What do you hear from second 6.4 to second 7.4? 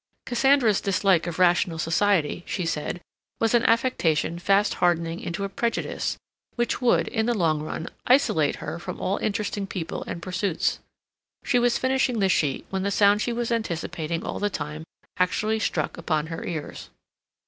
which would, in the